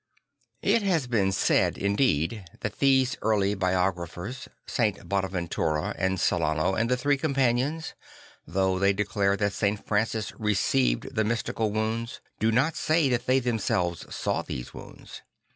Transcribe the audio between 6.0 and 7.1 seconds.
Celano and the